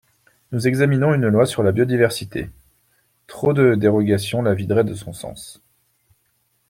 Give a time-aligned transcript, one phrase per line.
[0.51, 2.49] Nous examinons une loi sur la biodiversité;
[3.27, 5.61] trop de dérogations la videraient de son sens.